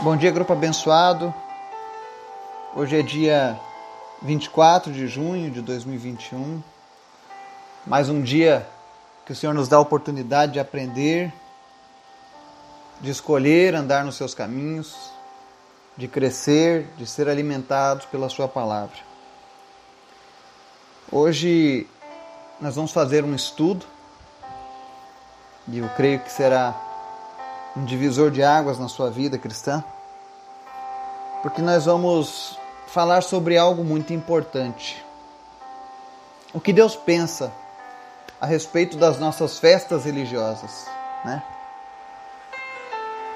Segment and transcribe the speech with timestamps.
[0.00, 1.34] Bom dia, grupo abençoado.
[2.76, 3.58] Hoje é dia
[4.22, 6.62] 24 de junho de 2021.
[7.84, 8.64] Mais um dia
[9.26, 11.34] que o Senhor nos dá a oportunidade de aprender,
[13.00, 15.10] de escolher andar nos seus caminhos,
[15.96, 18.98] de crescer, de ser alimentados pela Sua palavra.
[21.10, 21.88] Hoje
[22.60, 23.84] nós vamos fazer um estudo
[25.66, 26.87] e eu creio que será
[27.76, 29.82] um divisor de águas na sua vida cristã,
[31.42, 35.04] porque nós vamos falar sobre algo muito importante.
[36.52, 37.52] O que Deus pensa
[38.40, 40.86] a respeito das nossas festas religiosas,
[41.24, 41.42] né?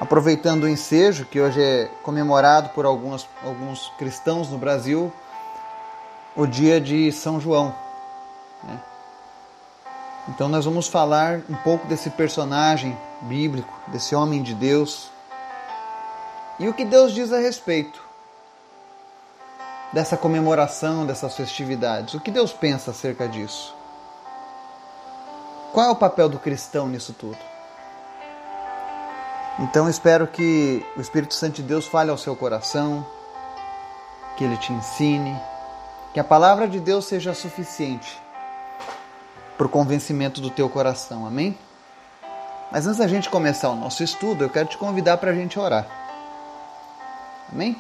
[0.01, 5.13] Aproveitando o ensejo que hoje é comemorado por alguns, alguns cristãos no Brasil,
[6.35, 7.73] o dia de São João.
[8.65, 8.81] Né?
[10.29, 15.11] Então nós vamos falar um pouco desse personagem bíblico, desse homem de Deus.
[16.59, 18.03] E o que Deus diz a respeito
[19.93, 22.15] dessa comemoração, dessas festividades?
[22.15, 23.75] O que Deus pensa acerca disso?
[25.73, 27.39] Qual é o papel do cristão nisso tudo?
[29.59, 33.07] Então espero que o Espírito Santo de Deus fale ao seu coração,
[34.37, 35.39] que ele te ensine,
[36.13, 38.21] que a palavra de Deus seja suficiente
[39.57, 41.27] para o convencimento do teu coração.
[41.27, 41.57] Amém?
[42.73, 45.59] Mas antes da gente começar o nosso estudo, eu quero te convidar para a gente
[45.59, 45.87] orar.
[47.53, 47.79] Amém?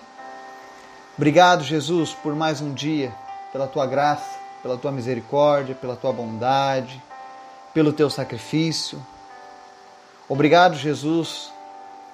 [1.16, 3.10] Obrigado, Jesus, por mais um dia,
[3.52, 7.02] pela tua graça, pela tua misericórdia, pela tua bondade,
[7.72, 9.02] pelo teu sacrifício.
[10.28, 11.50] Obrigado, Jesus,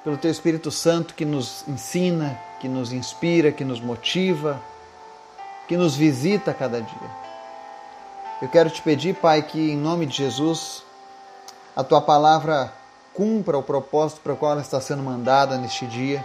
[0.05, 4.63] pelo teu Espírito Santo que nos ensina, que nos inspira, que nos motiva,
[5.67, 7.11] que nos visita a cada dia.
[8.41, 10.85] Eu quero te pedir, Pai, que em nome de Jesus,
[11.79, 12.73] a tua palavra
[13.15, 16.25] cumpra o propósito para o qual ela está sendo mandada neste dia.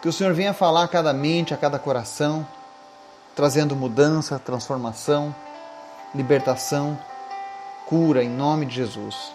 [0.00, 2.44] Que o Senhor venha falar a cada mente, a cada coração,
[3.36, 5.32] trazendo mudança, transformação,
[6.12, 6.98] libertação,
[7.86, 9.32] cura em nome de Jesus.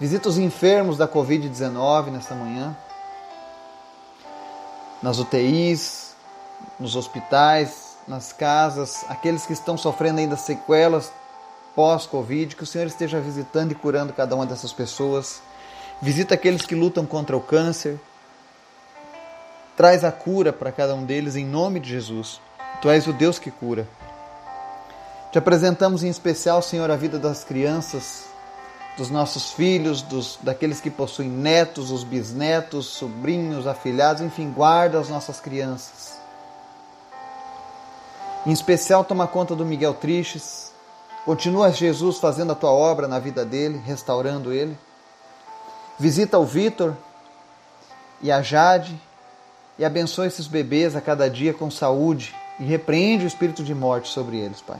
[0.00, 2.76] Visita os enfermos da Covid-19 nesta manhã,
[5.00, 6.16] nas UTIs,
[6.80, 11.12] nos hospitais, nas casas, aqueles que estão sofrendo ainda sequelas
[11.74, 15.42] pós-Covid, que o Senhor esteja visitando e curando cada uma dessas pessoas.
[16.00, 17.98] Visita aqueles que lutam contra o câncer.
[19.76, 22.40] Traz a cura para cada um deles em nome de Jesus.
[22.80, 23.88] Tu és o Deus que cura.
[25.32, 28.24] Te apresentamos em especial, Senhor, a vida das crianças,
[28.96, 35.08] dos nossos filhos, dos, daqueles que possuem netos, os bisnetos, sobrinhos, afilhados, enfim, guarda as
[35.08, 36.16] nossas crianças.
[38.46, 40.63] Em especial, toma conta do Miguel Triches,
[41.24, 44.76] Continua Jesus fazendo a tua obra na vida dele, restaurando ele.
[45.98, 46.94] Visita o Vitor
[48.20, 49.00] e a Jade
[49.78, 54.08] e abençoa esses bebês a cada dia com saúde e repreende o espírito de morte
[54.08, 54.78] sobre eles, Pai.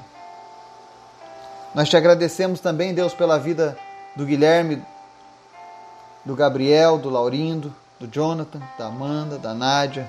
[1.74, 3.76] Nós te agradecemos também, Deus, pela vida
[4.14, 4.82] do Guilherme,
[6.24, 10.08] do Gabriel, do Laurindo, do Jonathan, da Amanda, da Nádia.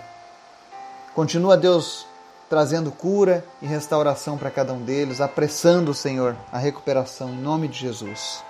[1.15, 2.05] Continua, Deus,
[2.49, 7.79] trazendo cura e restauração para cada um deles, apressando, Senhor, a recuperação em nome de
[7.79, 8.43] Jesus.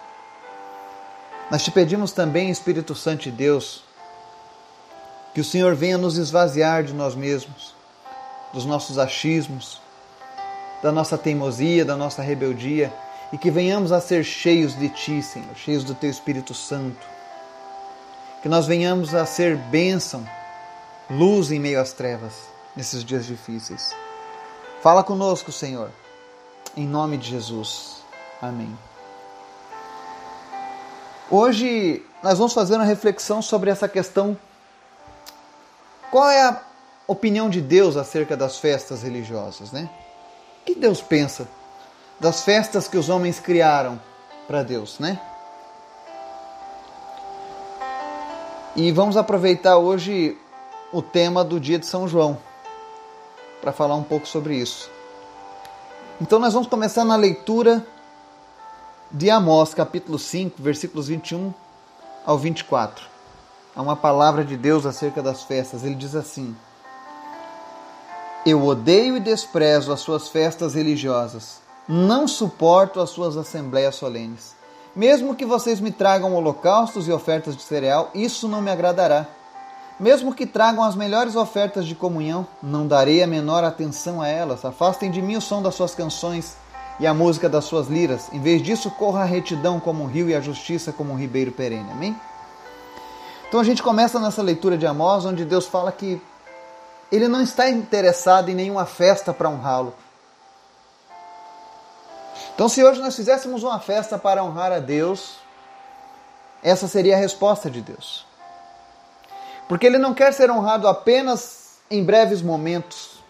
[1.49, 3.83] Nós te pedimos também, Espírito Santo de Deus,
[5.33, 7.73] que o Senhor venha nos esvaziar de nós mesmos,
[8.53, 9.81] dos nossos achismos,
[10.81, 12.91] da nossa teimosia, da nossa rebeldia,
[13.31, 17.05] e que venhamos a ser cheios de Ti, Senhor, cheios do Teu Espírito Santo.
[18.41, 20.27] Que nós venhamos a ser bênção,
[21.09, 23.95] luz em meio às trevas nesses dias difíceis.
[24.81, 25.89] Fala conosco, Senhor,
[26.75, 28.03] em nome de Jesus.
[28.41, 28.77] Amém.
[31.29, 34.37] Hoje nós vamos fazer uma reflexão sobre essa questão.
[36.11, 36.61] Qual é a
[37.07, 39.89] opinião de Deus acerca das festas religiosas, né?
[40.61, 41.47] O que Deus pensa
[42.19, 43.99] das festas que os homens criaram
[44.47, 45.19] para Deus, né?
[48.75, 50.37] E vamos aproveitar hoje
[50.91, 52.37] o tema do dia de São João
[53.65, 54.91] para falar um pouco sobre isso.
[56.21, 57.83] Então nós vamos começar na leitura
[59.09, 61.51] de Amós, capítulo 5, versículos 21
[62.23, 63.03] ao 24.
[63.75, 65.83] Há uma palavra de Deus acerca das festas.
[65.83, 66.55] Ele diz assim:
[68.45, 71.59] Eu odeio e desprezo as suas festas religiosas.
[71.89, 74.55] Não suporto as suas assembleias solenes.
[74.95, 79.25] Mesmo que vocês me tragam holocaustos e ofertas de cereal, isso não me agradará.
[79.99, 84.65] Mesmo que tragam as melhores ofertas de comunhão, não darei a menor atenção a elas.
[84.65, 86.57] Afastem de mim o som das suas canções
[86.99, 88.27] e a música das suas liras.
[88.33, 91.51] Em vez disso, corra a retidão como um rio e a justiça como um ribeiro
[91.51, 91.89] perene.
[91.91, 92.15] Amém?
[93.47, 96.21] Então a gente começa nessa leitura de Amós, onde Deus fala que
[97.11, 99.93] ele não está interessado em nenhuma festa para honrá-lo.
[102.53, 105.35] Então, se hoje nós fizéssemos uma festa para honrar a Deus,
[106.63, 108.25] essa seria a resposta de Deus.
[109.67, 113.23] Porque Ele não quer ser honrado apenas em breves momentos.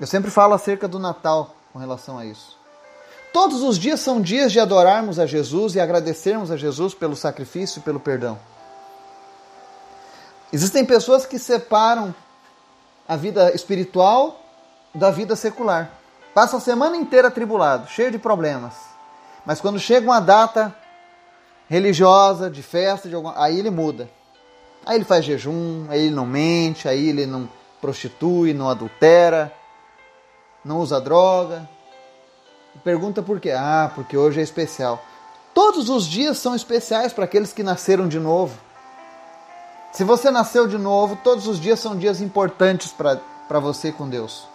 [0.00, 2.58] Eu sempre falo acerca do Natal com relação a isso.
[3.32, 7.78] Todos os dias são dias de adorarmos a Jesus e agradecermos a Jesus pelo sacrifício
[7.78, 8.38] e pelo perdão.
[10.52, 12.14] Existem pessoas que separam
[13.08, 14.38] a vida espiritual
[14.94, 15.90] da vida secular.
[16.34, 18.74] Passa a semana inteira atribulado, cheio de problemas.
[19.46, 20.74] Mas quando chega uma data
[21.68, 24.10] religiosa, de festa, de aí ele muda.
[24.84, 27.48] Aí ele faz jejum, aí ele não mente, aí ele não
[27.80, 29.52] prostitui, não adultera,
[30.64, 31.68] não usa droga.
[32.82, 33.50] Pergunta por quê?
[33.50, 35.02] Ah, porque hoje é especial.
[35.54, 38.58] Todos os dias são especiais para aqueles que nasceram de novo.
[39.92, 44.48] Se você nasceu de novo, todos os dias são dias importantes para você com Deus.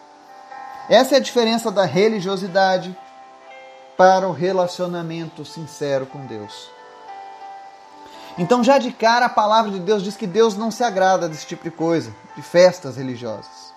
[0.89, 2.97] Essa é a diferença da religiosidade
[3.95, 6.76] para o relacionamento sincero com Deus.
[8.37, 11.47] Então, já de cara, a palavra de Deus diz que Deus não se agrada desse
[11.47, 13.73] tipo de coisa, de festas religiosas.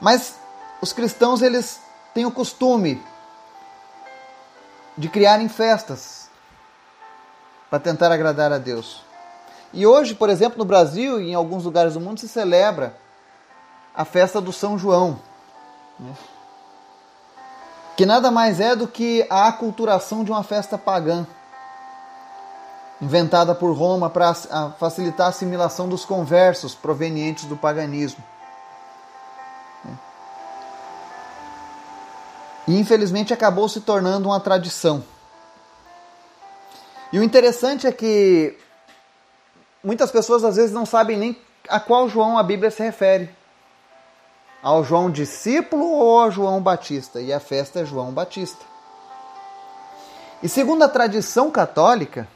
[0.00, 0.36] Mas
[0.80, 1.80] os cristãos, eles
[2.14, 3.02] têm o costume
[4.96, 6.30] de criarem festas
[7.68, 9.02] para tentar agradar a Deus.
[9.72, 12.96] E hoje, por exemplo, no Brasil e em alguns lugares do mundo se celebra
[13.94, 15.18] a festa do São João,
[15.98, 16.14] né?
[17.96, 21.26] que nada mais é do que a aculturação de uma festa pagã,
[23.00, 24.34] inventada por Roma para
[24.78, 28.22] facilitar a assimilação dos conversos provenientes do paganismo.
[29.84, 29.98] Né?
[32.68, 35.04] E infelizmente acabou se tornando uma tradição.
[37.12, 38.58] E o interessante é que
[39.82, 41.38] muitas pessoas às vezes não sabem nem
[41.68, 43.30] a qual João a Bíblia se refere.
[44.62, 47.20] Ao João discípulo ou ao João Batista?
[47.20, 48.64] E a festa é João Batista.
[50.42, 52.26] E segundo a tradição católica,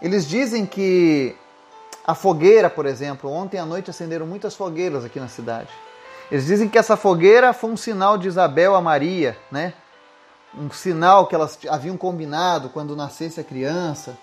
[0.00, 1.36] eles dizem que
[2.06, 5.70] a fogueira, por exemplo, ontem à noite acenderam muitas fogueiras aqui na cidade.
[6.30, 9.72] Eles dizem que essa fogueira foi um sinal de Isabel a Maria, né?
[10.56, 14.16] Um sinal que elas haviam combinado quando nascesse a criança.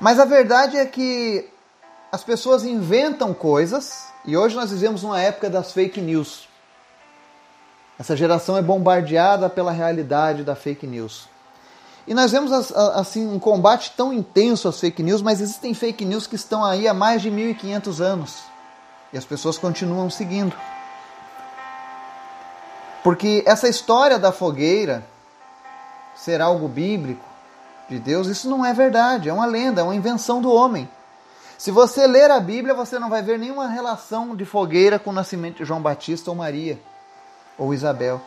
[0.00, 1.48] Mas a verdade é que
[2.10, 6.48] as pessoas inventam coisas e hoje nós vivemos uma época das fake news.
[7.98, 11.31] Essa geração é bombardeada pela realidade da fake news.
[12.06, 16.26] E nós vemos assim um combate tão intenso às fake news, mas existem fake news
[16.26, 18.38] que estão aí há mais de 1500 anos.
[19.12, 20.56] E as pessoas continuam seguindo.
[23.04, 25.04] Porque essa história da fogueira
[26.14, 27.24] ser algo bíblico
[27.88, 30.88] de Deus, isso não é verdade, é uma lenda, é uma invenção do homem.
[31.58, 35.12] Se você ler a Bíblia, você não vai ver nenhuma relação de fogueira com o
[35.12, 36.80] nascimento de João Batista ou Maria
[37.56, 38.20] ou Isabel.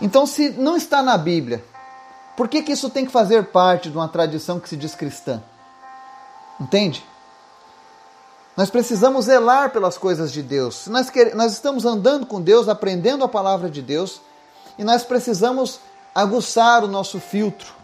[0.00, 1.64] Então, se não está na Bíblia,
[2.36, 5.42] por que, que isso tem que fazer parte de uma tradição que se diz cristã?
[6.60, 7.04] Entende?
[8.56, 10.86] Nós precisamos zelar pelas coisas de Deus.
[10.86, 14.20] Nós, quer, nós estamos andando com Deus, aprendendo a palavra de Deus,
[14.78, 15.80] e nós precisamos
[16.14, 17.82] aguçar o nosso filtro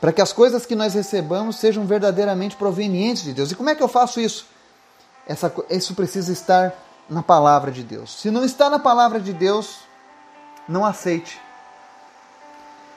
[0.00, 3.50] para que as coisas que nós recebamos sejam verdadeiramente provenientes de Deus.
[3.50, 4.46] E como é que eu faço isso?
[5.26, 6.74] Essa, isso precisa estar
[7.08, 8.20] na palavra de Deus.
[8.20, 9.78] Se não está na palavra de Deus,
[10.68, 11.40] não aceite.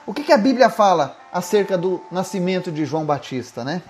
[0.06, 3.82] O que, que a Bíblia fala acerca do nascimento de João Batista, né?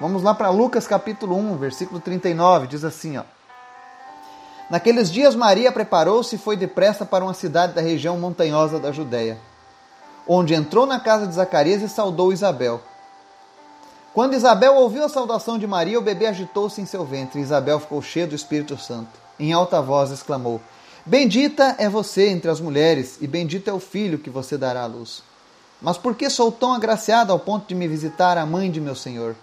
[0.00, 3.22] Vamos lá para Lucas capítulo 1, versículo 39, diz assim, ó.
[4.68, 9.38] Naqueles dias Maria preparou-se e foi depressa para uma cidade da região montanhosa da Judéia,
[10.26, 12.80] onde entrou na casa de Zacarias e saudou Isabel.
[14.14, 17.40] Quando Isabel ouviu a saudação de Maria, o bebê agitou-se em seu ventre.
[17.40, 19.10] Isabel ficou cheia do Espírito Santo.
[19.38, 20.60] Em alta voz exclamou:
[21.06, 24.86] Bendita é você entre as mulheres, e bendito é o filho que você dará à
[24.86, 25.22] luz.
[25.80, 28.94] Mas por que sou tão agraciada ao ponto de me visitar a mãe de meu
[28.94, 29.36] Senhor?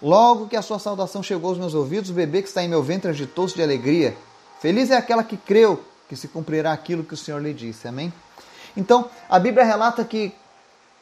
[0.00, 2.80] Logo que a sua saudação chegou aos meus ouvidos, o bebê que está em meu
[2.80, 4.16] ventre agitou-se de alegria.
[4.60, 7.88] Feliz é aquela que creu que se cumprirá aquilo que o Senhor lhe disse.
[7.88, 8.12] Amém?
[8.76, 10.32] Então, a Bíblia relata que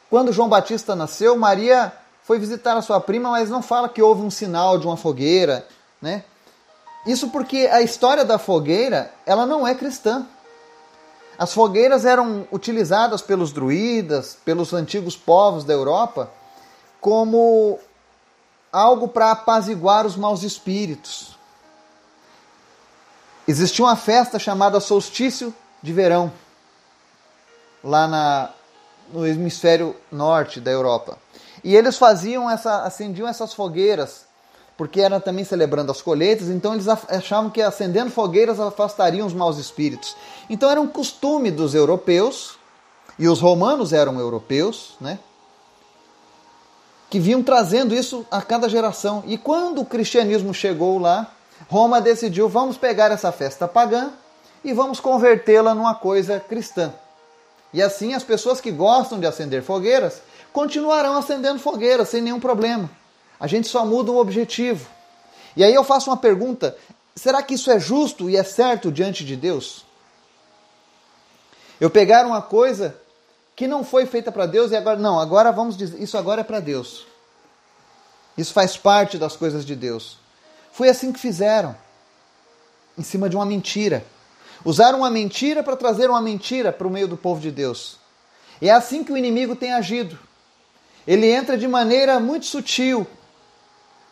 [0.09, 4.23] quando João Batista nasceu, Maria foi visitar a sua prima, mas não fala que houve
[4.23, 5.67] um sinal de uma fogueira,
[6.01, 6.23] né?
[7.05, 10.27] Isso porque a história da fogueira, ela não é cristã.
[11.37, 16.29] As fogueiras eram utilizadas pelos druidas, pelos antigos povos da Europa,
[16.99, 17.79] como
[18.71, 21.37] algo para apaziguar os maus espíritos.
[23.47, 26.31] Existia uma festa chamada solstício de verão,
[27.83, 28.49] lá na,
[29.11, 31.17] no hemisfério norte da Europa.
[31.63, 34.25] E eles faziam essa, acendiam essas fogueiras,
[34.79, 39.57] porque era também celebrando as colheitas, então eles achavam que acendendo fogueiras afastariam os maus
[39.57, 40.15] espíritos.
[40.49, 42.57] Então era um costume dos europeus,
[43.19, 45.19] e os romanos eram europeus, né?
[47.09, 49.21] Que vinham trazendo isso a cada geração.
[49.27, 51.29] E quando o cristianismo chegou lá,
[51.67, 54.13] Roma decidiu: vamos pegar essa festa pagã
[54.63, 56.93] e vamos convertê-la numa coisa cristã.
[57.73, 60.21] E assim as pessoas que gostam de acender fogueiras
[60.53, 62.89] continuarão acendendo fogueiras sem nenhum problema.
[63.39, 64.89] A gente só muda o objetivo.
[65.55, 66.75] E aí eu faço uma pergunta:
[67.15, 69.85] será que isso é justo e é certo diante de Deus?
[71.79, 72.95] Eu pegar uma coisa
[73.55, 76.43] que não foi feita para Deus e agora não, agora vamos dizer, isso agora é
[76.43, 77.05] para Deus.
[78.37, 80.17] Isso faz parte das coisas de Deus.
[80.71, 81.75] Foi assim que fizeram,
[82.97, 84.05] em cima de uma mentira.
[84.63, 87.97] Usaram uma mentira para trazer uma mentira para o meio do povo de Deus.
[88.61, 90.17] E é assim que o inimigo tem agido.
[91.07, 93.07] Ele entra de maneira muito sutil.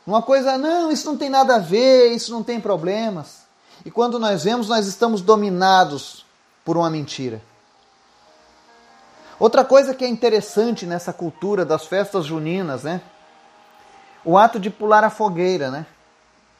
[0.07, 3.39] Uma coisa, não, isso não tem nada a ver, isso não tem problemas.
[3.83, 6.25] E quando nós vemos, nós estamos dominados
[6.63, 7.41] por uma mentira.
[9.37, 13.01] Outra coisa que é interessante nessa cultura das festas juninas, né?
[14.23, 15.85] O ato de pular a fogueira, né?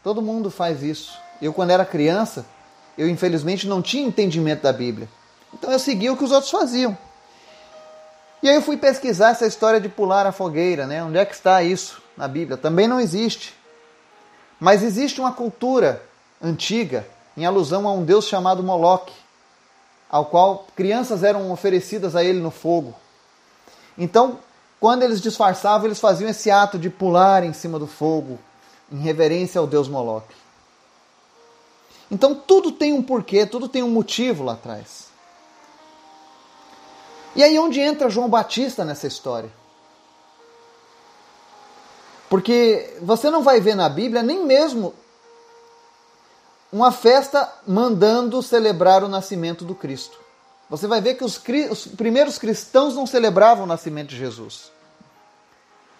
[0.03, 1.17] Todo mundo faz isso.
[1.41, 2.45] Eu, quando era criança,
[2.97, 5.07] eu infelizmente não tinha entendimento da Bíblia.
[5.53, 6.97] Então eu seguia o que os outros faziam.
[8.43, 11.01] E aí eu fui pesquisar essa história de pular a fogueira, né?
[11.01, 12.57] Onde é que está isso na Bíblia?
[12.57, 13.53] Também não existe.
[14.59, 16.03] Mas existe uma cultura
[16.41, 17.07] antiga
[17.37, 19.13] em alusão a um deus chamado Moloque,
[20.09, 22.95] ao qual crianças eram oferecidas a ele no fogo.
[23.97, 24.39] Então,
[24.79, 28.39] quando eles disfarçavam, eles faziam esse ato de pular em cima do fogo,
[28.91, 30.35] em reverência ao deus Moloque.
[32.09, 35.07] Então tudo tem um porquê, tudo tem um motivo lá atrás.
[37.35, 39.51] E aí onde entra João Batista nessa história?
[42.29, 44.93] Porque você não vai ver na Bíblia nem mesmo
[46.71, 50.19] uma festa mandando celebrar o nascimento do Cristo.
[50.69, 51.41] Você vai ver que os,
[51.71, 54.71] os, primeiros cristãos não celebravam o nascimento de Jesus.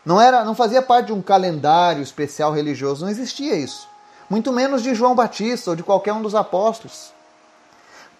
[0.05, 3.88] Não era, não fazia parte de um calendário especial religioso, não existia isso
[4.29, 7.12] muito menos de João Batista ou de qualquer um dos apóstolos.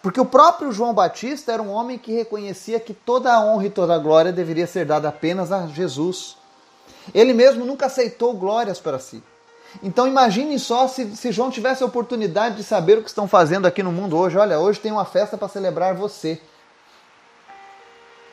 [0.01, 3.69] Porque o próprio João Batista era um homem que reconhecia que toda a honra e
[3.69, 6.37] toda a glória deveria ser dada apenas a Jesus.
[7.13, 9.24] Ele mesmo nunca aceitou glórias para si.
[9.84, 13.65] Então imagine só se, se João tivesse a oportunidade de saber o que estão fazendo
[13.65, 14.38] aqui no mundo hoje.
[14.38, 16.39] Olha, hoje tem uma festa para celebrar você.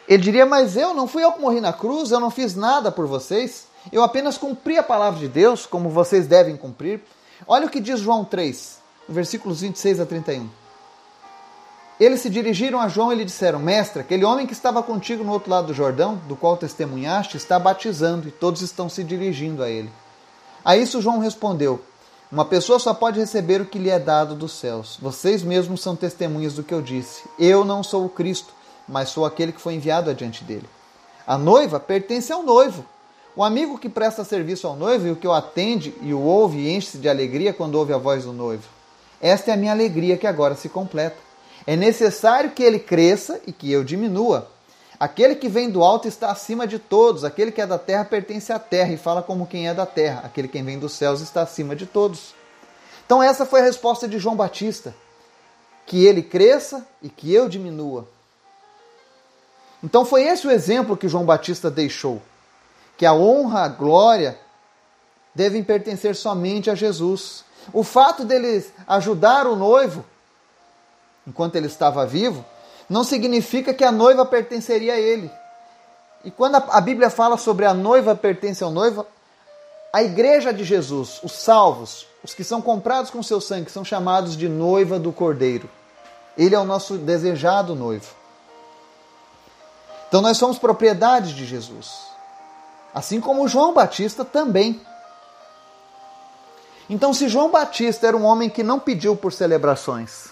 [0.07, 2.93] Ele diria, mas eu não fui eu que morri na cruz, eu não fiz nada
[2.93, 7.03] por vocês, eu apenas cumpri a palavra de Deus, como vocês devem cumprir.
[7.47, 10.64] Olha o que diz João 3, versículos 26 a 31.
[11.99, 15.33] Eles se dirigiram a João e lhe disseram: Mestre, aquele homem que estava contigo no
[15.33, 19.71] outro lado do Jordão, do qual testemunhaste, está batizando e todos estão se dirigindo a
[19.71, 19.91] ele.
[20.65, 21.81] A isso João respondeu:
[22.33, 24.99] Uma pessoa só pode receber o que lhe é dado dos céus.
[25.01, 27.23] Vocês mesmos são testemunhas do que eu disse.
[27.39, 28.53] Eu não sou o Cristo,
[28.89, 30.69] mas sou aquele que foi enviado adiante dele.
[31.25, 32.85] A noiva pertence ao noivo.
[33.37, 36.73] O amigo que presta serviço ao noivo e o que o atende e o ouve
[36.73, 38.65] enche-se de alegria quando ouve a voz do noivo.
[39.21, 41.17] Esta é a minha alegria que agora se completa.
[41.67, 44.51] É necessário que ele cresça e que eu diminua.
[44.99, 48.53] Aquele que vem do alto está acima de todos, aquele que é da terra pertence
[48.53, 51.43] à terra e fala como quem é da terra, aquele que vem dos céus está
[51.43, 52.35] acima de todos.
[53.05, 54.95] Então, essa foi a resposta de João Batista:
[55.87, 58.07] que ele cresça e que eu diminua.
[59.83, 62.23] Então, foi esse o exemplo que João Batista deixou
[62.97, 64.39] que a honra, a glória
[65.35, 67.45] devem pertencer somente a Jesus.
[67.73, 70.05] O fato deles ajudar o noivo
[71.27, 72.45] enquanto ele estava vivo
[72.89, 75.31] não significa que a noiva pertenceria a ele.
[76.25, 79.07] E quando a Bíblia fala sobre a noiva pertence ao noivo,
[79.93, 84.37] a igreja de Jesus, os salvos, os que são comprados com seu sangue, são chamados
[84.37, 85.69] de noiva do Cordeiro.
[86.37, 88.15] Ele é o nosso desejado noivo.
[90.09, 92.15] Então nós somos propriedade de Jesus
[92.95, 94.81] assim como João Batista também.
[96.89, 100.29] Então, se João Batista era um homem que não pediu por celebrações,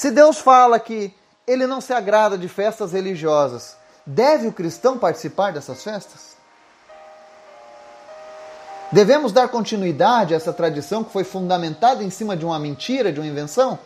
[0.00, 1.12] se Deus fala que
[1.46, 3.76] ele não se agrada de festas religiosas,
[4.06, 6.38] deve o cristão participar dessas festas?
[8.90, 13.20] Devemos dar continuidade a essa tradição que foi fundamentada em cima de uma mentira, de
[13.20, 13.78] uma invenção?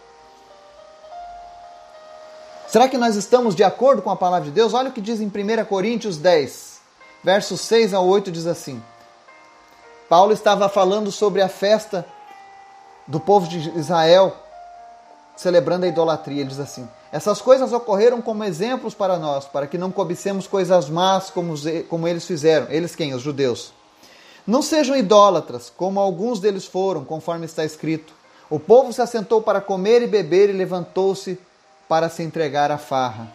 [2.68, 4.72] Será que nós estamos de acordo com a palavra de Deus?
[4.72, 6.80] Olha o que diz em 1 Coríntios 10,
[7.24, 8.80] versos 6 a 8 diz assim:
[10.08, 12.06] Paulo estava falando sobre a festa
[13.04, 14.43] do povo de Israel
[15.36, 16.40] celebrando a idolatria.
[16.40, 20.88] Ele diz assim: Essas coisas ocorreram como exemplos para nós, para que não cobicemos coisas
[20.88, 22.66] más como, eles fizeram.
[22.70, 23.14] Eles quem?
[23.14, 23.72] Os judeus.
[24.46, 28.12] Não sejam idólatras, como alguns deles foram, conforme está escrito.
[28.50, 31.38] O povo se assentou para comer e beber e levantou-se
[31.88, 33.32] para se entregar à farra.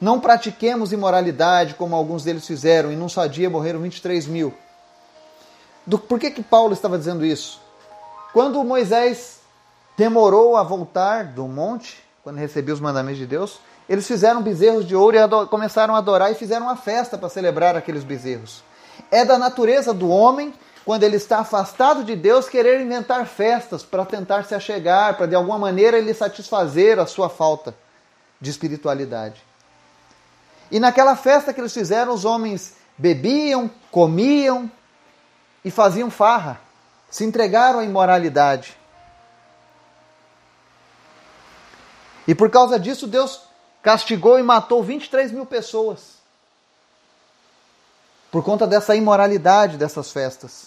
[0.00, 4.52] Não pratiquemos imoralidade, como alguns deles fizeram, e num só dia morreram 23 mil.
[5.86, 7.60] Do, por que, que Paulo estava dizendo isso?
[8.32, 9.37] Quando Moisés
[9.98, 14.94] demorou a voltar do monte, quando recebeu os mandamentos de Deus, eles fizeram bezerros de
[14.94, 18.62] ouro e começaram a adorar e fizeram uma festa para celebrar aqueles bezerros.
[19.10, 24.04] É da natureza do homem, quando ele está afastado de Deus, querer inventar festas para
[24.04, 27.74] tentar se achegar, para de alguma maneira ele satisfazer a sua falta
[28.40, 29.42] de espiritualidade.
[30.70, 34.70] E naquela festa que eles fizeram, os homens bebiam, comiam
[35.64, 36.60] e faziam farra,
[37.10, 38.77] se entregaram à imoralidade.
[42.28, 43.40] E por causa disso, Deus
[43.82, 46.18] castigou e matou 23 mil pessoas.
[48.30, 50.66] Por conta dessa imoralidade dessas festas.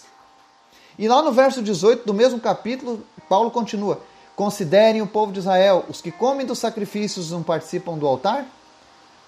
[0.98, 4.00] E lá no verso 18 do mesmo capítulo, Paulo continua:
[4.34, 8.44] Considerem o povo de Israel, os que comem dos sacrifícios não participam do altar?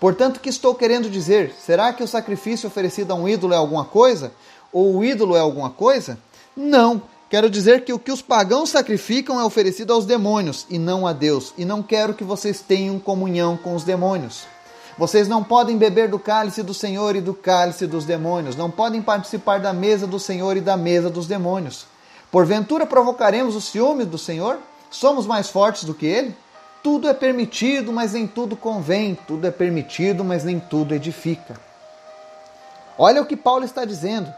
[0.01, 1.55] Portanto, o que estou querendo dizer?
[1.55, 4.33] Será que o sacrifício oferecido a um ídolo é alguma coisa?
[4.73, 6.19] Ou o ídolo é alguma coisa?
[6.57, 7.01] Não.
[7.35, 11.13] Quero dizer que o que os pagãos sacrificam é oferecido aos demônios e não a
[11.13, 11.53] Deus.
[11.59, 14.47] E não quero que vocês tenham comunhão com os demônios.
[14.97, 18.55] Vocês não podem beber do cálice do Senhor e do cálice dos demônios.
[18.55, 21.87] Não podem participar da mesa do Senhor e da mesa dos demônios.
[22.31, 24.61] Porventura provocaremos o ciúme do Senhor?
[24.89, 26.37] Somos mais fortes do que ele?
[26.85, 29.19] Tudo é permitido, mas nem tudo convém.
[29.27, 31.59] Tudo é permitido, mas nem tudo edifica.
[32.97, 34.33] Olha o que Paulo está dizendo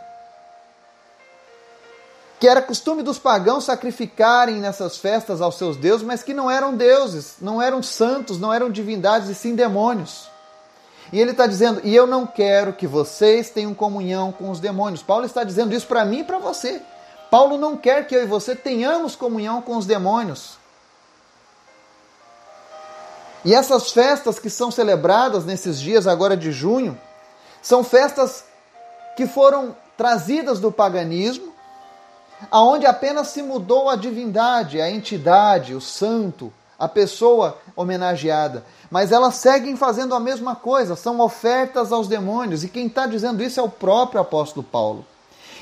[2.38, 6.74] que era costume dos pagãos sacrificarem nessas festas aos seus deuses, mas que não eram
[6.74, 10.28] deuses, não eram santos, não eram divindades, e sim demônios.
[11.12, 15.02] E ele está dizendo: e eu não quero que vocês tenham comunhão com os demônios.
[15.02, 16.82] Paulo está dizendo isso para mim e para você.
[17.30, 20.58] Paulo não quer que eu e você tenhamos comunhão com os demônios.
[23.44, 26.98] E essas festas que são celebradas nesses dias agora de junho,
[27.62, 28.44] são festas
[29.16, 31.45] que foram trazidas do paganismo,
[32.50, 38.64] aonde apenas se mudou a divindade, a entidade, o santo, a pessoa homenageada.
[38.90, 42.62] Mas elas seguem fazendo a mesma coisa, são ofertas aos demônios.
[42.62, 45.04] E quem está dizendo isso é o próprio apóstolo Paulo.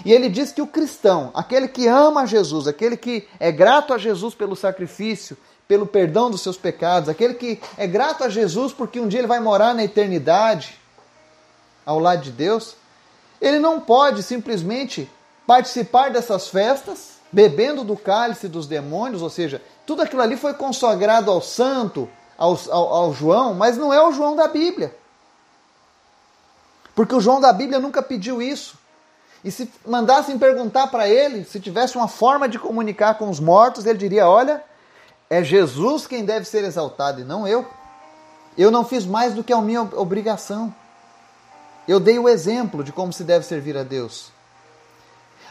[0.04, 3.98] E ele diz que o cristão, aquele que ama Jesus, aquele que é grato a
[3.98, 5.36] Jesus pelo sacrifício,
[5.68, 9.28] pelo perdão dos seus pecados, aquele que é grato a Jesus porque um dia ele
[9.28, 10.78] vai morar na eternidade
[11.86, 12.76] ao lado de Deus,
[13.40, 15.08] ele não pode simplesmente
[15.46, 21.30] participar dessas festas, bebendo do cálice dos demônios, ou seja, tudo aquilo ali foi consagrado
[21.30, 24.94] ao santo, ao, ao, ao, João, mas não é o João da Bíblia.
[26.94, 28.78] Porque o João da Bíblia nunca pediu isso.
[29.42, 33.84] E se mandassem perguntar para ele, se tivesse uma forma de comunicar com os mortos,
[33.84, 34.62] ele diria: Olha,
[35.28, 37.66] é Jesus quem deve ser exaltado e não eu.
[38.56, 40.74] Eu não fiz mais do que a minha obrigação.
[41.86, 44.32] Eu dei o exemplo de como se deve servir a Deus.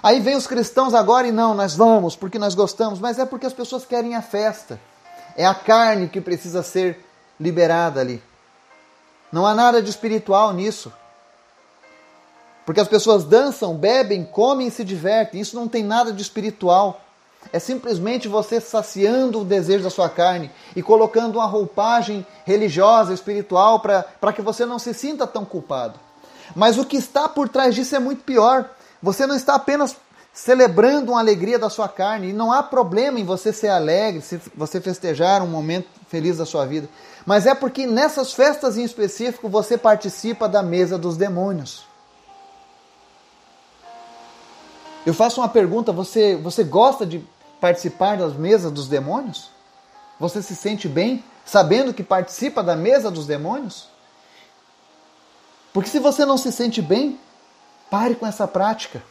[0.03, 3.45] Aí vem os cristãos agora e não, nós vamos porque nós gostamos, mas é porque
[3.45, 4.77] as pessoas querem a festa.
[5.37, 7.03] É a carne que precisa ser
[7.39, 8.21] liberada ali.
[9.31, 10.91] Não há nada de espiritual nisso.
[12.65, 15.39] Porque as pessoas dançam, bebem, comem e se divertem.
[15.39, 17.01] Isso não tem nada de espiritual.
[17.51, 23.79] É simplesmente você saciando o desejo da sua carne e colocando uma roupagem religiosa, espiritual,
[23.79, 25.99] para que você não se sinta tão culpado.
[26.55, 28.69] Mas o que está por trás disso é muito pior.
[29.03, 29.97] Você não está apenas
[30.33, 34.39] celebrando uma alegria da sua carne, e não há problema em você ser alegre, se
[34.55, 36.87] você festejar um momento feliz da sua vida,
[37.25, 41.85] mas é porque nessas festas em específico você participa da mesa dos demônios.
[45.05, 47.23] Eu faço uma pergunta: você, você gosta de
[47.59, 49.49] participar das mesas dos demônios?
[50.17, 53.89] Você se sente bem sabendo que participa da mesa dos demônios?
[55.73, 57.19] Porque se você não se sente bem,
[57.93, 59.03] Pare com essa prática.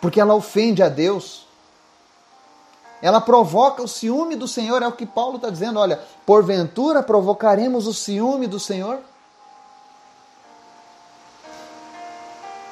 [0.00, 1.48] Porque ela ofende a Deus.
[3.02, 5.80] Ela provoca o ciúme do Senhor, é o que Paulo está dizendo.
[5.80, 9.00] Olha, porventura provocaremos o ciúme do Senhor?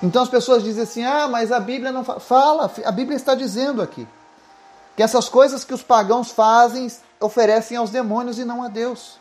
[0.01, 2.21] Então as pessoas dizem assim: ah, mas a Bíblia não fala.
[2.21, 4.07] Fala, a Bíblia está dizendo aqui
[4.95, 6.87] que essas coisas que os pagãos fazem
[7.19, 9.19] oferecem aos demônios e não a Deus.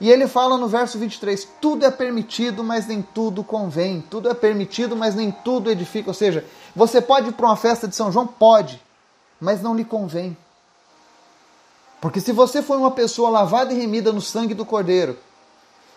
[0.00, 4.00] E ele fala no verso 23: tudo é permitido, mas nem tudo convém.
[4.00, 6.08] Tudo é permitido, mas nem tudo edifica.
[6.10, 8.26] Ou seja, você pode ir para uma festa de São João?
[8.26, 8.82] Pode,
[9.38, 10.36] mas não lhe convém.
[12.00, 15.18] Porque se você foi uma pessoa lavada e remida no sangue do Cordeiro,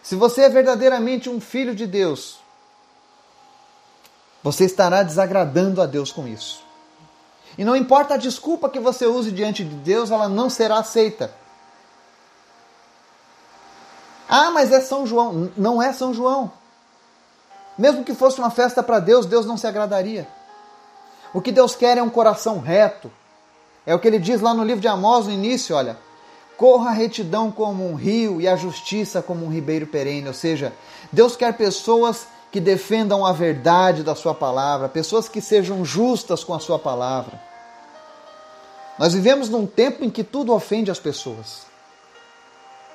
[0.02, 2.40] se você é verdadeiramente um filho de Deus,
[4.44, 6.62] você estará desagradando a Deus com isso.
[7.58, 11.34] E não importa a desculpa que você use diante de Deus, ela não será aceita.
[14.28, 15.52] Ah, mas é São João.
[15.56, 16.52] Não é São João.
[17.78, 20.28] Mesmo que fosse uma festa para Deus, Deus não se agradaria.
[21.34, 23.12] O que Deus quer é um coração reto.
[23.86, 25.98] É o que ele diz lá no livro de Amós, no início, olha.
[26.56, 30.28] Corra a retidão como um rio e a justiça como um ribeiro perene.
[30.28, 30.72] Ou seja,
[31.12, 36.54] Deus quer pessoas que defendam a verdade da sua palavra, pessoas que sejam justas com
[36.54, 37.42] a sua palavra.
[39.00, 41.73] Nós vivemos num tempo em que tudo ofende as pessoas.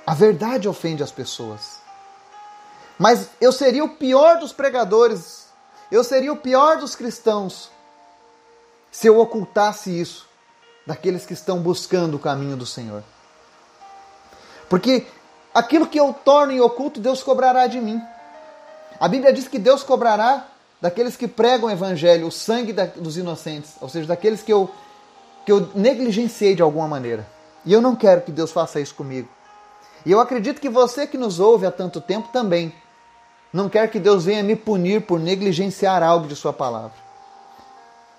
[0.08, 1.80] A verdade ofende as pessoas.
[2.98, 5.48] Mas eu seria o pior dos pregadores,
[5.92, 7.70] eu seria o pior dos cristãos
[8.90, 10.26] se eu ocultasse isso
[10.86, 13.04] daqueles que estão buscando o caminho do Senhor.
[14.66, 15.06] Porque
[15.52, 18.00] aquilo que eu torno em oculto, Deus cobrará de mim.
[18.98, 20.48] A Bíblia diz que Deus cobrará
[20.80, 24.70] daqueles que pregam o evangelho, o sangue dos inocentes, ou seja, daqueles que eu,
[25.44, 27.28] que eu negligenciei de alguma maneira.
[27.62, 29.28] E eu não quero que Deus faça isso comigo.
[30.08, 32.72] E eu acredito que você que nos ouve há tanto tempo também
[33.52, 36.96] não quer que Deus venha me punir por negligenciar algo de Sua palavra.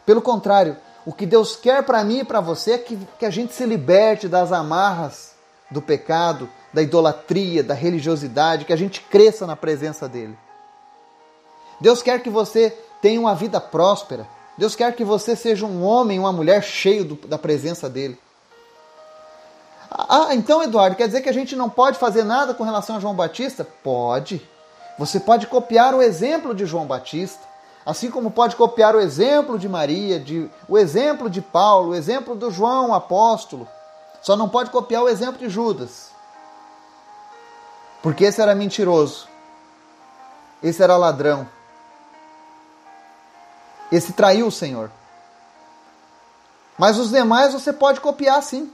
[0.05, 3.31] Pelo contrário, o que Deus quer para mim e para você é que, que a
[3.31, 5.33] gente se liberte das amarras
[5.71, 10.37] do pecado, da idolatria, da religiosidade, que a gente cresça na presença dEle.
[11.81, 12.69] Deus quer que você
[13.01, 14.27] tenha uma vida próspera.
[14.55, 18.19] Deus quer que você seja um homem, uma mulher cheio do, da presença dEle.
[19.91, 22.99] Ah, então, Eduardo, quer dizer que a gente não pode fazer nada com relação a
[22.99, 23.65] João Batista?
[23.83, 24.47] Pode.
[24.99, 27.41] Você pode copiar o exemplo de João Batista,
[27.85, 32.35] assim como pode copiar o exemplo de Maria, de, o exemplo de Paulo, o exemplo
[32.35, 33.67] do João apóstolo.
[34.21, 36.11] Só não pode copiar o exemplo de Judas.
[38.03, 39.27] Porque esse era mentiroso.
[40.61, 41.47] Esse era ladrão.
[43.91, 44.91] Esse traiu o Senhor.
[46.77, 48.71] Mas os demais você pode copiar sim.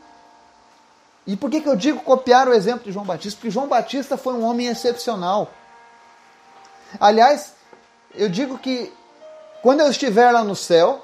[1.27, 3.37] E por que, que eu digo copiar o exemplo de João Batista?
[3.37, 5.51] Porque João Batista foi um homem excepcional.
[6.99, 7.53] Aliás,
[8.13, 8.93] eu digo que
[9.63, 11.03] quando eu estiver lá no céu,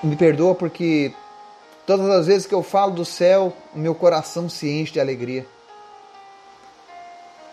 [0.00, 1.12] me perdoa porque
[1.84, 5.44] todas as vezes que eu falo do céu, meu coração se enche de alegria.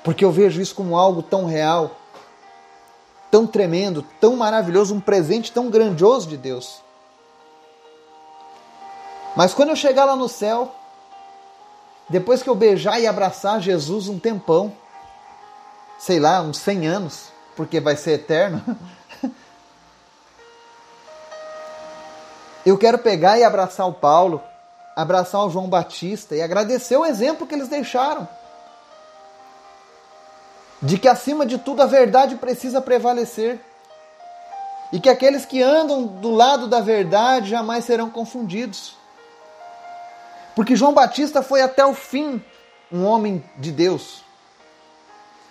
[0.04, 2.03] Porque eu vejo isso como algo tão real
[3.34, 6.84] tão tremendo, tão maravilhoso, um presente tão grandioso de Deus.
[9.36, 10.72] Mas quando eu chegar lá no céu,
[12.08, 14.72] depois que eu beijar e abraçar Jesus um tempão,
[15.98, 18.62] sei lá, uns 100 anos, porque vai ser eterno,
[22.64, 24.44] eu quero pegar e abraçar o Paulo,
[24.96, 28.28] abraçar o João Batista e agradecer o exemplo que eles deixaram
[30.84, 33.58] de que acima de tudo a verdade precisa prevalecer
[34.92, 38.98] e que aqueles que andam do lado da verdade jamais serão confundidos.
[40.54, 42.44] Porque João Batista foi até o fim
[42.92, 44.24] um homem de Deus.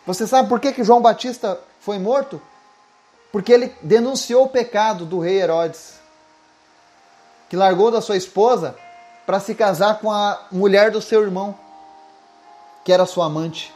[0.07, 2.41] Você sabe por que, que João Batista foi morto?
[3.33, 5.95] Porque ele denunciou o pecado do rei Herodes,
[7.49, 8.77] que largou da sua esposa
[9.25, 11.59] para se casar com a mulher do seu irmão,
[12.85, 13.72] que era sua amante.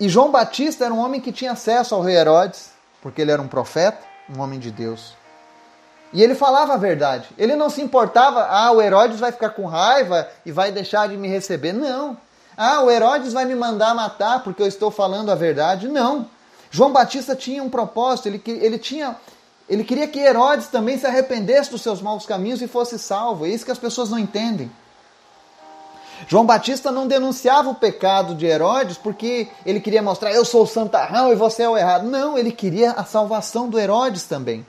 [0.00, 2.70] E João Batista era um homem que tinha acesso ao rei Herodes,
[3.02, 4.00] porque ele era um profeta,
[4.34, 5.12] um homem de Deus.
[6.10, 7.28] E ele falava a verdade.
[7.36, 11.18] Ele não se importava, ah, o Herodes vai ficar com raiva e vai deixar de
[11.18, 11.74] me receber.
[11.74, 12.16] Não.
[12.56, 15.86] Ah, o Herodes vai me mandar matar porque eu estou falando a verdade.
[15.86, 16.26] Não.
[16.70, 19.16] João Batista tinha um propósito, ele, ele tinha.
[19.68, 23.44] Ele queria que Herodes também se arrependesse dos seus maus caminhos e fosse salvo.
[23.44, 24.70] É isso que as pessoas não entendem.
[26.26, 30.66] João Batista não denunciava o pecado de Herodes porque ele queria mostrar eu sou o
[30.66, 32.06] santarrão e você é o errado.
[32.06, 34.64] Não, ele queria a salvação do Herodes também.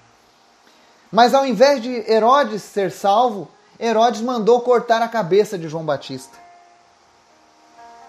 [1.11, 6.37] Mas ao invés de Herodes ser salvo, Herodes mandou cortar a cabeça de João Batista.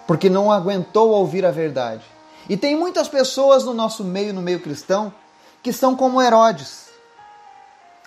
[0.07, 2.05] Porque não aguentou ouvir a verdade.
[2.49, 5.13] E tem muitas pessoas no nosso meio, no meio cristão,
[5.63, 6.91] que são como Herodes.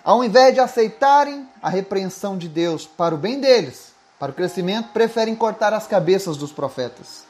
[0.04, 4.90] Ao invés de aceitarem a repreensão de Deus para o bem deles, para o crescimento,
[4.90, 7.24] preferem cortar as cabeças dos profetas.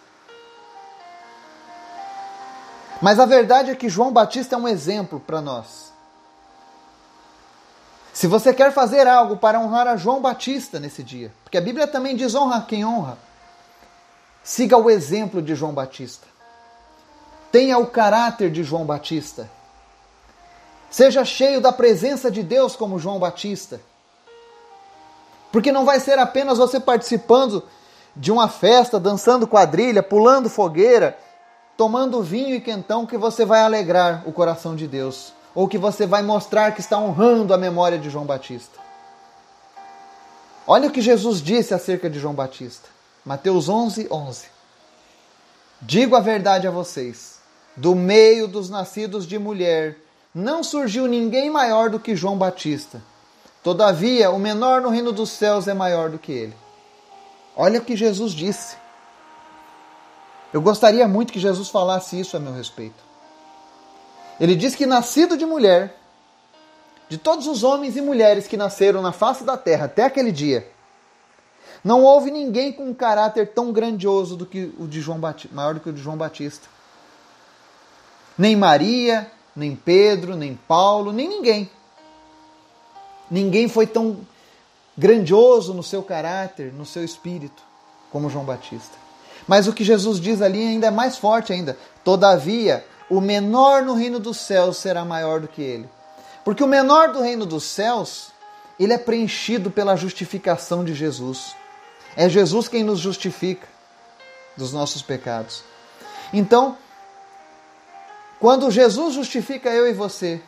[3.03, 5.93] Mas a verdade é que João Batista é um exemplo para nós.
[8.13, 11.87] Se você quer fazer algo para honrar a João Batista nesse dia, porque a Bíblia
[11.87, 13.19] também diz honra quem honra,
[14.43, 16.27] siga o exemplo de João Batista.
[17.53, 19.51] Tenha o caráter de João Batista.
[20.91, 23.81] Seja cheio da presença de Deus como João Batista.
[25.57, 27.63] Porque não vai ser apenas você participando
[28.15, 31.17] de uma festa, dançando quadrilha, pulando fogueira,
[31.79, 36.07] tomando vinho e quentão que você vai alegrar o coração de Deus, ou que você
[36.07, 38.79] vai mostrar que está honrando a memória de João Batista.
[40.67, 42.91] Olha o que Jesus disse acerca de João Batista.
[43.25, 44.49] Mateus 11, 11.
[45.81, 47.39] Digo a verdade a vocês:
[47.75, 49.97] do meio dos nascidos de mulher
[50.35, 53.01] não surgiu ninguém maior do que João Batista.
[53.67, 56.55] Todavia, o menor no reino dos céus é maior do que ele.
[57.57, 58.77] Olha o que Jesus disse.
[60.53, 63.03] Eu gostaria muito que Jesus falasse isso a meu respeito.
[64.39, 65.97] Ele diz que nascido de mulher,
[67.09, 70.71] de todos os homens e mulheres que nasceram na face da terra até aquele dia,
[71.83, 75.75] não houve ninguém com um caráter tão grandioso do que o de João Batista, maior
[75.75, 76.69] do que o de João Batista.
[78.39, 81.69] Nem Maria, nem Pedro, nem Paulo, nem ninguém.
[83.31, 84.19] Ninguém foi tão
[84.97, 87.63] grandioso no seu caráter, no seu espírito,
[88.11, 88.97] como João Batista.
[89.47, 91.77] Mas o que Jesus diz ali ainda é mais forte ainda.
[92.03, 95.89] Todavia, o menor no reino dos céus será maior do que ele.
[96.45, 98.29] Porque o menor do reino dos céus,
[98.79, 101.55] ele é preenchido pela justificação de Jesus.
[102.17, 103.67] É Jesus quem nos justifica
[104.57, 105.63] dos nossos pecados.
[106.33, 106.77] Então,
[108.41, 110.41] quando Jesus justifica eu e você,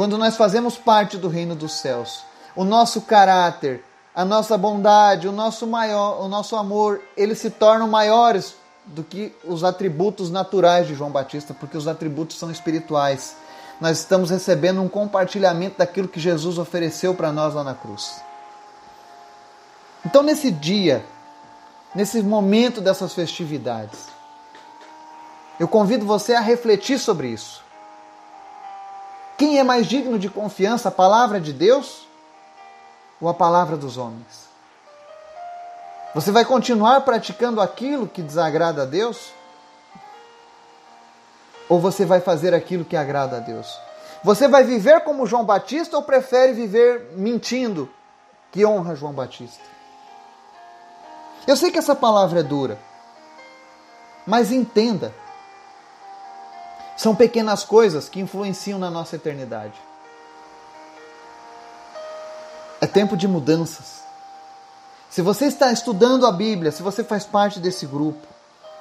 [0.00, 2.24] quando nós fazemos parte do reino dos céus,
[2.56, 3.84] o nosso caráter,
[4.14, 8.54] a nossa bondade, o nosso maior, o nosso amor, eles se tornam maiores
[8.86, 13.36] do que os atributos naturais de João Batista, porque os atributos são espirituais.
[13.78, 18.22] Nós estamos recebendo um compartilhamento daquilo que Jesus ofereceu para nós lá na cruz.
[20.06, 21.04] Então, nesse dia,
[21.94, 24.06] nesse momento dessas festividades,
[25.58, 27.68] eu convido você a refletir sobre isso.
[29.40, 32.06] Quem é mais digno de confiança, a palavra de Deus
[33.18, 34.50] ou a palavra dos homens?
[36.14, 39.32] Você vai continuar praticando aquilo que desagrada a Deus?
[41.70, 43.80] Ou você vai fazer aquilo que agrada a Deus?
[44.22, 47.88] Você vai viver como João Batista ou prefere viver mentindo
[48.52, 49.64] que honra João Batista?
[51.46, 52.78] Eu sei que essa palavra é dura,
[54.26, 55.14] mas entenda
[57.00, 59.72] são pequenas coisas que influenciam na nossa eternidade.
[62.78, 64.02] É tempo de mudanças.
[65.08, 68.26] Se você está estudando a Bíblia, se você faz parte desse grupo,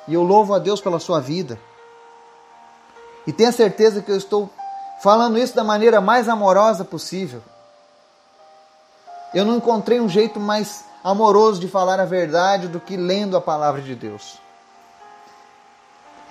[0.06, 1.58] e eu louvo a Deus pela sua vida,
[3.26, 4.50] e tenha certeza que eu estou
[5.02, 7.42] falando isso da maneira mais amorosa possível.
[9.34, 13.42] Eu não encontrei um jeito mais amoroso de falar a verdade do que lendo a
[13.42, 14.40] palavra de Deus.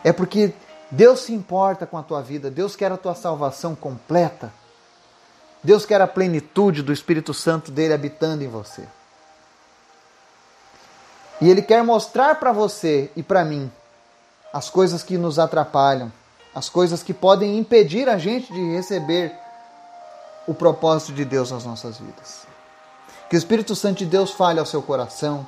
[0.05, 0.53] É porque
[0.90, 4.53] Deus se importa com a tua vida, Deus quer a tua salvação completa.
[5.62, 8.88] Deus quer a plenitude do Espírito Santo dele habitando em você.
[11.40, 13.70] E ele quer mostrar para você e para mim
[14.53, 16.11] as coisas que nos atrapalham,
[16.55, 19.33] as coisas que podem impedir a gente de receber
[20.46, 22.46] o propósito de Deus nas nossas vidas.
[23.29, 25.46] Que o Espírito Santo de Deus fale ao seu coração,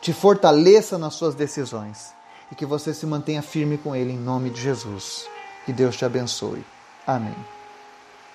[0.00, 2.12] te fortaleça nas suas decisões
[2.52, 5.26] e que você se mantenha firme com Ele em nome de Jesus.
[5.64, 6.62] Que Deus te abençoe.
[7.06, 7.34] Amém.